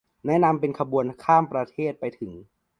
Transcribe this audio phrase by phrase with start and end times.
[0.25, 2.31] แนะนำเป็นขบวนข้ามประเทศไปถึง